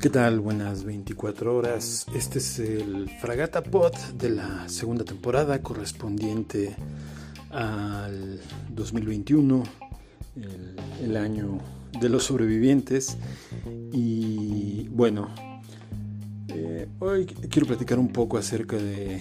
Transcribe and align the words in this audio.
¿Qué 0.00 0.10
tal? 0.10 0.38
Buenas 0.38 0.84
24 0.84 1.56
horas. 1.56 2.06
Este 2.14 2.38
es 2.38 2.60
el 2.60 3.10
Fragata 3.20 3.64
Pod 3.64 3.92
de 4.16 4.30
la 4.30 4.68
segunda 4.68 5.04
temporada 5.04 5.60
correspondiente 5.60 6.76
al 7.50 8.38
2021, 8.70 9.64
el, 11.02 11.16
año 11.16 11.58
de 12.00 12.08
los 12.08 12.22
sobrevivientes. 12.22 13.16
Y 13.92 14.86
bueno, 14.90 15.34
eh, 16.46 16.86
hoy 17.00 17.26
quiero 17.26 17.66
platicar 17.66 17.98
un 17.98 18.12
poco 18.12 18.38
acerca 18.38 18.76
de 18.76 19.16
eh, 19.16 19.20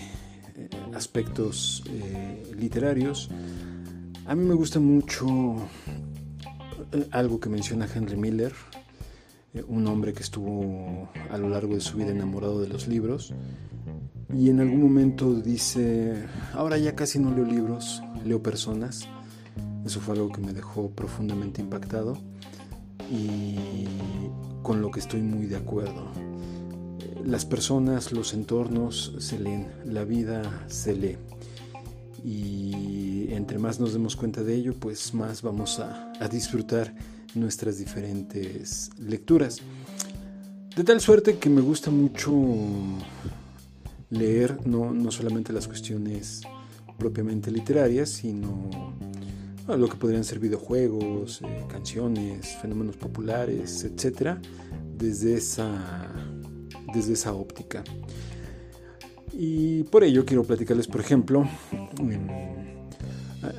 aspectos 0.93 1.83
eh, 1.89 2.53
literarios. 2.55 3.31
A 4.27 4.35
mí 4.35 4.45
me 4.45 4.53
gusta 4.53 4.79
mucho 4.79 5.25
algo 7.09 7.39
que 7.39 7.49
menciona 7.49 7.87
Henry 7.91 8.15
Miller 8.15 8.53
un 9.67 9.87
hombre 9.87 10.13
que 10.13 10.23
estuvo 10.23 11.09
a 11.29 11.37
lo 11.37 11.49
largo 11.49 11.73
de 11.73 11.81
su 11.81 11.97
vida 11.97 12.11
enamorado 12.11 12.61
de 12.61 12.67
los 12.67 12.87
libros 12.87 13.33
y 14.33 14.49
en 14.49 14.59
algún 14.59 14.81
momento 14.81 15.33
dice, 15.33 16.25
ahora 16.53 16.77
ya 16.77 16.95
casi 16.95 17.17
no 17.17 17.31
leo 17.31 17.45
libros, 17.45 18.03
leo 18.25 18.43
personas. 18.43 19.07
Eso 19.85 20.01
fue 20.01 20.15
algo 20.15 20.31
que 20.31 20.41
me 20.41 20.51
dejó 20.51 20.89
profundamente 20.89 21.61
impactado 21.61 22.17
y 23.09 23.55
con 24.63 24.81
lo 24.81 24.91
que 24.91 24.99
estoy 24.99 25.21
muy 25.21 25.45
de 25.45 25.55
acuerdo. 25.55 26.11
Las 27.23 27.45
personas, 27.45 28.11
los 28.11 28.33
entornos 28.33 29.15
se 29.19 29.39
leen, 29.39 29.67
la 29.85 30.03
vida 30.03 30.65
se 30.67 30.93
lee. 30.93 31.17
Y 32.23 33.27
entre 33.31 33.59
más 33.59 33.79
nos 33.79 33.93
demos 33.93 34.17
cuenta 34.17 34.43
de 34.43 34.55
ello, 34.55 34.73
pues 34.77 35.13
más 35.13 35.41
vamos 35.41 35.79
a, 35.79 36.11
a 36.19 36.27
disfrutar 36.27 36.93
nuestras 37.39 37.77
diferentes 37.77 38.89
lecturas. 38.99 39.61
De 40.75 40.83
tal 40.83 41.01
suerte 41.01 41.37
que 41.37 41.49
me 41.49 41.61
gusta 41.61 41.89
mucho 41.89 42.31
leer 44.09 44.65
no, 44.65 45.11
solamente 45.11 45.51
las 45.51 45.67
cuestiones 45.67 46.41
propiamente 46.97 47.51
literarias, 47.51 48.09
sino 48.09 48.69
lo 49.67 49.87
que 49.87 49.97
podrían 49.97 50.23
ser 50.23 50.39
videojuegos, 50.39 51.41
eh, 51.41 51.65
canciones, 51.67 52.57
fenómenos 52.61 52.95
populares, 52.95 53.83
etcétera, 53.83 54.39
desde 54.97 55.35
esa, 55.35 56.13
desde 56.93 57.13
esa 57.13 57.33
óptica. 57.33 57.83
Y 59.33 59.83
por 59.83 60.03
ello 60.03 60.25
quiero 60.25 60.43
platicarles, 60.43 60.87
por 60.87 61.01
ejemplo, 61.01 61.47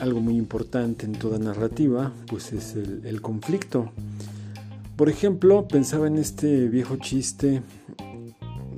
algo 0.01 0.21
muy 0.21 0.37
importante 0.37 1.07
en 1.07 1.13
toda 1.13 1.39
narrativa, 1.39 2.13
pues 2.29 2.53
es 2.53 2.75
el, 2.75 3.21
conflicto. 3.21 3.91
Por 4.97 5.09
ejemplo, 5.09 5.69
pensaba 5.69 6.07
en 6.07 6.19
este 6.19 6.69
viejo 6.69 6.97
chiste, 6.97 7.63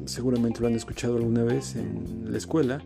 seguramente 0.05 0.61
lo 0.61 0.67
han 0.67 0.75
escuchado 0.75 1.17
alguna 1.17 1.45
vez 1.45 1.77
en 1.77 2.31
la 2.31 2.39
escuela, 2.39 2.83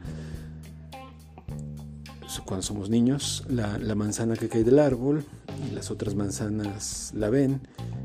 cuando 2.45 2.63
somos 2.63 2.91
niños, 2.91 3.45
la, 3.49 3.79
manzana 3.95 4.37
que 4.37 4.49
cae 4.49 4.65
del 4.65 4.79
árbol 4.79 5.25
y 5.67 5.75
las 5.75 5.91
otras 5.91 6.15
manzanas 6.15 7.13
la 7.15 7.31
ven 7.31 7.61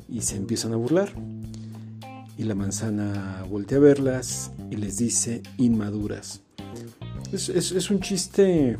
y 0.08 0.22
se 0.22 0.38
empiezan 0.38 0.74
a 0.74 0.76
burlar. 0.76 1.12
Y 2.38 2.44
la 2.44 2.56
manzana 2.56 3.44
voltea 3.50 3.80
a 3.80 3.82
verlas 3.82 4.52
y 4.72 4.78
les 4.78 4.98
dice 4.98 5.42
inmaduras. 5.58 6.42
Es, 7.34 7.50
es 7.50 7.92
un 7.92 8.00
chiste 8.00 8.78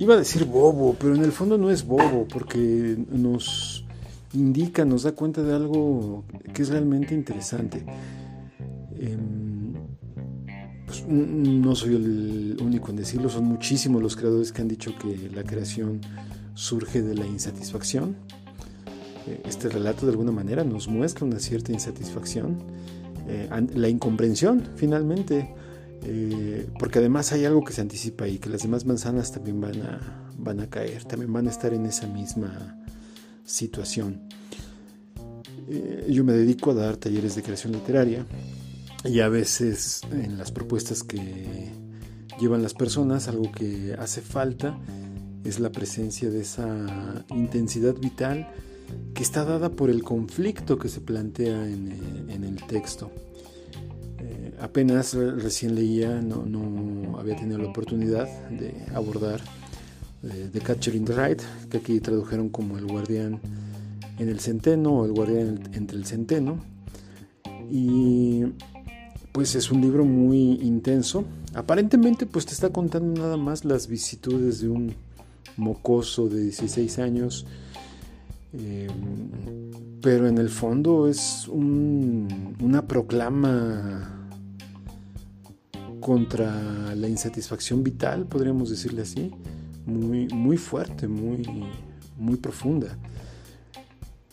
Iba 0.00 0.14
a 0.14 0.16
decir 0.16 0.46
bobo, 0.46 0.96
pero 0.98 1.14
en 1.14 1.22
el 1.22 1.30
fondo 1.30 1.58
no 1.58 1.70
es 1.70 1.86
bobo, 1.86 2.26
porque 2.26 2.96
nos 3.10 3.84
indica, 4.32 4.82
nos 4.86 5.02
da 5.02 5.12
cuenta 5.12 5.42
de 5.42 5.54
algo 5.54 6.24
que 6.54 6.62
es 6.62 6.70
realmente 6.70 7.14
interesante. 7.14 7.84
Em, 8.98 9.74
pues, 10.86 11.06
no 11.06 11.74
soy 11.76 11.96
el 11.96 12.56
único 12.62 12.88
en 12.88 12.96
decirlo, 12.96 13.28
son 13.28 13.44
muchísimos 13.44 14.02
los 14.02 14.16
creadores 14.16 14.52
que 14.52 14.62
han 14.62 14.68
dicho 14.68 14.94
que 14.98 15.28
la 15.34 15.44
creación 15.44 16.00
surge 16.54 17.02
de 17.02 17.14
la 17.14 17.26
insatisfacción. 17.26 18.16
Eh, 19.26 19.42
este 19.44 19.68
relato 19.68 20.06
de 20.06 20.12
alguna 20.12 20.32
manera 20.32 20.64
nos 20.64 20.88
muestra 20.88 21.26
una 21.26 21.40
cierta 21.40 21.72
insatisfacción, 21.72 22.56
eh, 23.28 23.50
la 23.74 23.88
incomprensión 23.90 24.62
finalmente 24.76 25.52
eh, 26.02 26.68
porque 26.78 26.98
además 26.98 27.32
hay 27.32 27.44
algo 27.44 27.64
que 27.64 27.72
se 27.72 27.80
anticipa 27.80 28.26
y 28.26 28.38
que 28.38 28.48
las 28.48 28.62
demás 28.62 28.84
manzanas 28.84 29.32
también 29.32 29.60
van 29.60 29.82
a, 29.82 30.32
van 30.38 30.60
a 30.60 30.68
caer, 30.68 31.04
también 31.04 31.32
van 31.32 31.46
a 31.46 31.50
estar 31.50 31.74
en 31.74 31.86
esa 31.86 32.06
misma 32.06 32.78
situación. 33.44 34.22
Eh, 35.68 36.06
yo 36.10 36.24
me 36.24 36.32
dedico 36.32 36.70
a 36.70 36.74
dar 36.74 36.96
talleres 36.96 37.34
de 37.36 37.42
creación 37.42 37.72
literaria 37.72 38.24
y 39.04 39.20
a 39.20 39.28
veces 39.28 40.00
en 40.12 40.38
las 40.38 40.52
propuestas 40.52 41.02
que 41.02 41.70
llevan 42.40 42.62
las 42.62 42.74
personas 42.74 43.28
algo 43.28 43.52
que 43.52 43.94
hace 43.98 44.20
falta 44.20 44.78
es 45.44 45.60
la 45.60 45.70
presencia 45.70 46.30
de 46.30 46.40
esa 46.40 47.24
intensidad 47.30 47.94
vital 47.94 48.48
que 49.14 49.22
está 49.22 49.44
dada 49.44 49.70
por 49.70 49.90
el 49.90 50.02
conflicto 50.02 50.78
que 50.78 50.88
se 50.88 51.00
plantea 51.00 51.66
en 51.66 52.44
el 52.44 52.66
texto 52.66 53.10
apenas 54.60 55.14
recién 55.14 55.74
leía, 55.74 56.20
no, 56.20 57.18
había 57.18 57.36
tenido 57.36 57.58
la 57.58 57.68
oportunidad 57.68 58.26
de 58.48 58.74
abordar 58.94 59.40
eh, 60.22 60.48
The 60.52 60.60
Catcher 60.60 60.94
in 60.94 61.04
the 61.04 61.12
Ride, 61.12 61.42
que 61.70 61.78
aquí 61.78 62.00
tradujeron 62.00 62.48
como 62.48 62.78
El 62.78 62.86
guardián 62.86 63.40
en 64.18 64.28
el 64.28 64.40
centeno 64.40 64.92
o 64.92 65.04
El 65.04 65.12
guardián 65.12 65.60
entre 65.72 65.96
el 65.96 66.06
centeno. 66.06 66.58
Y 67.70 68.44
pues 69.32 69.54
es 69.54 69.70
un 69.70 69.80
libro 69.80 70.04
muy 70.04 70.54
intenso. 70.62 71.24
Aparentemente 71.54 72.26
pues 72.26 72.46
te 72.46 72.52
está 72.52 72.70
contando 72.70 73.20
nada 73.20 73.36
más 73.36 73.64
las 73.64 73.86
vicitudes 73.86 74.60
de 74.60 74.68
un 74.68 74.94
mocoso 75.56 76.28
de 76.28 76.42
16 76.42 76.98
años. 76.98 77.46
Eh, 78.52 78.88
pero 80.02 80.26
en 80.26 80.38
el 80.38 80.48
fondo 80.48 81.06
es 81.06 81.46
una 81.48 82.86
proclama 82.86 84.19
contra 86.00 86.94
la 86.94 87.08
insatisfacción 87.08 87.84
vital, 87.84 88.26
podríamos 88.26 88.70
decirle 88.70 89.02
así, 89.02 89.30
muy, 89.86 90.28
muy 90.28 90.56
fuerte, 90.56 91.06
muy, 91.06 91.46
muy 92.18 92.36
profunda. 92.36 92.96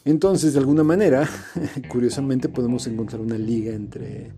Entonces, 0.06 0.54
de 0.54 0.60
alguna 0.60 0.84
manera, 0.84 1.28
curiosamente, 1.90 2.48
podemos 2.48 2.88
encontrar 2.88 3.20
una 3.22 3.38
liga 3.38 3.74
entre 3.74 4.32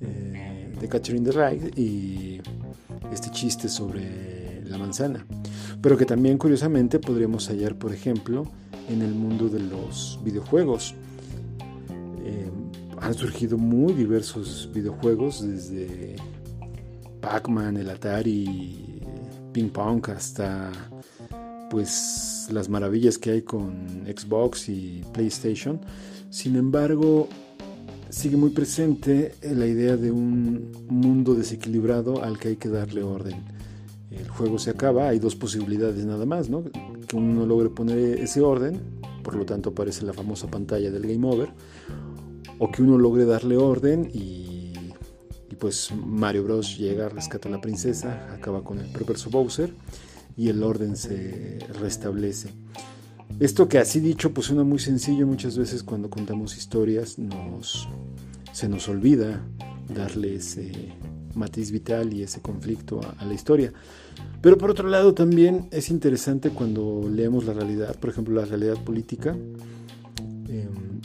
eh, 0.00 0.72
The 0.80 0.88
Catcher 0.88 1.16
in 1.16 1.24
the 1.24 1.32
Rye 1.32 1.70
y 1.76 2.40
este 3.12 3.30
chiste 3.30 3.68
sobre 3.68 4.64
la 4.64 4.78
manzana. 4.78 5.26
Pero 5.82 5.98
que 5.98 6.06
también, 6.06 6.38
curiosamente, 6.38 6.98
podríamos 6.98 7.48
hallar, 7.48 7.76
por 7.76 7.92
ejemplo, 7.92 8.46
en 8.88 9.02
el 9.02 9.12
mundo 9.12 9.48
de 9.48 9.60
los 9.60 10.18
videojuegos. 10.24 10.94
Eh, 12.24 12.50
han 12.98 13.14
surgido 13.14 13.58
muy 13.58 13.92
diversos 13.92 14.70
videojuegos 14.72 15.46
desde 15.46 16.16
Pac-Man, 17.22 17.78
el 17.78 17.88
Atari, 17.88 19.00
Ping 19.52 19.70
Pong, 19.70 20.10
hasta 20.10 20.70
pues 21.70 22.48
las 22.52 22.68
maravillas 22.68 23.16
que 23.16 23.30
hay 23.30 23.42
con 23.42 24.04
Xbox 24.04 24.68
y 24.68 25.02
PlayStation. 25.14 25.80
Sin 26.28 26.56
embargo, 26.56 27.28
sigue 28.10 28.36
muy 28.36 28.50
presente 28.50 29.34
la 29.40 29.66
idea 29.66 29.96
de 29.96 30.10
un 30.10 30.70
mundo 30.88 31.34
desequilibrado 31.34 32.22
al 32.22 32.38
que 32.38 32.48
hay 32.48 32.56
que 32.56 32.68
darle 32.68 33.02
orden. 33.02 33.42
El 34.10 34.28
juego 34.28 34.58
se 34.58 34.70
acaba, 34.70 35.08
hay 35.08 35.18
dos 35.18 35.34
posibilidades 35.34 36.04
nada 36.04 36.26
más, 36.26 36.50
¿no? 36.50 36.64
Que 37.06 37.16
uno 37.16 37.46
logre 37.46 37.70
poner 37.70 38.18
ese 38.18 38.42
orden, 38.42 38.80
por 39.22 39.36
lo 39.36 39.46
tanto 39.46 39.70
aparece 39.70 40.04
la 40.04 40.12
famosa 40.12 40.48
pantalla 40.48 40.90
del 40.90 41.06
game 41.06 41.26
over, 41.26 41.48
o 42.58 42.70
que 42.70 42.82
uno 42.82 42.98
logre 42.98 43.24
darle 43.24 43.56
orden 43.56 44.10
y 44.12 44.41
pues 45.62 45.92
Mario 45.94 46.42
Bros 46.42 46.76
llega, 46.76 47.08
rescata 47.08 47.48
a 47.48 47.52
la 47.52 47.60
princesa, 47.60 48.34
acaba 48.34 48.64
con 48.64 48.80
el 48.80 48.86
perverso 48.86 49.30
Bowser 49.30 49.72
y 50.36 50.48
el 50.48 50.60
orden 50.60 50.96
se 50.96 51.60
restablece. 51.80 52.48
Esto 53.38 53.68
que 53.68 53.78
así 53.78 54.00
dicho 54.00 54.34
pues 54.34 54.48
suena 54.48 54.64
muy 54.64 54.80
sencillo 54.80 55.24
muchas 55.24 55.56
veces 55.56 55.84
cuando 55.84 56.10
contamos 56.10 56.56
historias 56.56 57.16
nos, 57.16 57.88
se 58.52 58.68
nos 58.68 58.88
olvida 58.88 59.40
darle 59.94 60.34
ese 60.34 60.96
matiz 61.36 61.70
vital 61.70 62.12
y 62.12 62.24
ese 62.24 62.40
conflicto 62.40 63.00
a, 63.20 63.24
la 63.24 63.32
historia. 63.32 63.72
Pero 64.40 64.58
por 64.58 64.68
otro 64.68 64.88
lado 64.88 65.14
también 65.14 65.68
es 65.70 65.90
interesante 65.90 66.50
cuando 66.50 67.08
leemos 67.08 67.44
la 67.44 67.52
realidad, 67.52 67.94
por 68.00 68.10
ejemplo 68.10 68.34
la 68.34 68.46
realidad 68.46 68.82
política. 68.82 69.36
Em, 70.48 71.00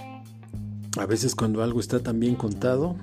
a 0.97 1.05
veces 1.05 1.35
cuando 1.35 1.61
algo 1.61 1.79
está 1.79 1.99
tan 1.99 2.19
bien 2.19 2.33
contado, 2.33 2.95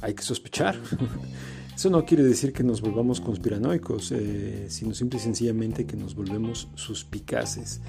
hay 0.00 0.14
que 0.14 0.22
sospechar. 0.22 0.78
Eso 1.76 1.90
no 1.90 2.04
quiere 2.04 2.24
decir 2.24 2.52
que 2.52 2.64
nos 2.64 2.80
volvamos 2.80 3.20
conspiranoicos, 3.20 4.10
eh, 4.12 4.66
sino 4.68 4.94
simple 4.94 5.20
y 5.20 5.22
sencillamente 5.22 5.86
que 5.86 5.96
nos 5.96 6.14
volvemos 6.14 6.68
suspicaces. 6.74 7.80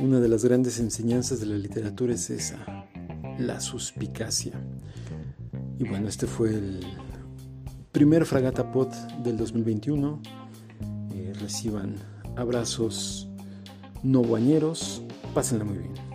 Una 0.00 0.20
de 0.20 0.28
las 0.28 0.44
grandes 0.44 0.78
enseñanzas 0.78 1.40
de 1.40 1.46
la 1.46 1.56
literatura 1.56 2.14
es 2.14 2.30
esa, 2.30 2.86
la 3.38 3.60
suspicacia. 3.60 4.52
Y 5.78 5.88
bueno, 5.88 6.08
este 6.08 6.28
fue 6.28 6.50
el 6.50 6.80
primer 7.90 8.24
Fragata 8.24 8.70
Pod 8.70 8.92
del 9.24 9.36
2021. 9.36 10.22
Eh, 11.12 11.32
reciban 11.40 11.96
abrazos 12.36 13.28
no 14.04 14.22
bañeros, 14.22 15.02
pásenla 15.34 15.64
muy 15.64 15.78
bien. 15.78 16.07